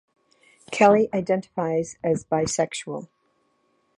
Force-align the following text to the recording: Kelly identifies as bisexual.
Kelly 0.71 1.09
identifies 1.13 1.95
as 2.03 2.25
bisexual. 2.25 3.07